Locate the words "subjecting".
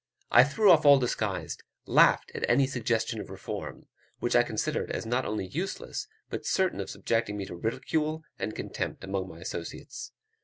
6.89-7.37